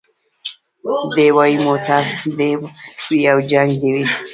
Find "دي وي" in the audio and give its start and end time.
2.37-3.19, 3.81-4.05